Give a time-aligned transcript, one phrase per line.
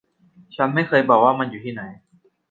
[0.55, 1.81] ฉันไม่เคยบอกว่ามันอยู่ที่ไหน